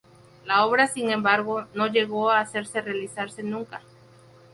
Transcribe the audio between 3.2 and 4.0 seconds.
nunca.